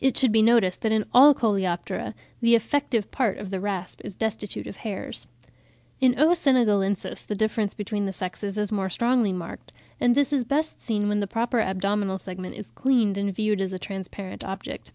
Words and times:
It 0.00 0.16
should 0.18 0.32
be 0.32 0.42
noticed 0.42 0.82
that 0.82 0.90
in 0.90 1.04
all 1.14 1.32
Coleoptera 1.32 2.14
the 2.40 2.56
effective 2.56 3.12
part 3.12 3.38
of 3.38 3.50
the 3.50 3.60
rasp 3.60 4.00
is 4.04 4.16
destitute 4.16 4.66
of 4.66 4.78
hairs. 4.78 5.28
In 6.00 6.18
O. 6.18 6.30
senegalensis 6.34 7.24
the 7.24 7.36
difference 7.36 7.72
between 7.72 8.04
the 8.04 8.12
sexes 8.12 8.58
is 8.58 8.72
more 8.72 8.90
strongly 8.90 9.32
marked, 9.32 9.70
and 10.00 10.16
this 10.16 10.32
is 10.32 10.42
best 10.44 10.80
seen 10.80 11.06
when 11.08 11.20
the 11.20 11.28
proper 11.28 11.60
abdominal 11.60 12.18
segment 12.18 12.56
is 12.56 12.72
cleaned 12.72 13.16
and 13.16 13.32
viewed 13.32 13.60
as 13.60 13.72
a 13.72 13.78
transparent 13.78 14.42
object. 14.42 14.90